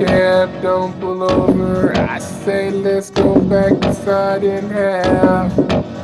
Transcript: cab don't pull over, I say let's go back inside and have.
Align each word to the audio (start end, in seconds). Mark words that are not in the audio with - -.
cab 0.00 0.62
don't 0.62 0.98
pull 1.00 1.22
over, 1.22 1.96
I 1.96 2.18
say 2.18 2.70
let's 2.70 3.10
go 3.10 3.40
back 3.40 3.72
inside 3.72 4.44
and 4.44 4.70
have. 4.70 5.95